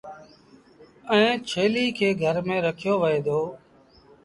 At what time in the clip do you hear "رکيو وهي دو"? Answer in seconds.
2.65-3.39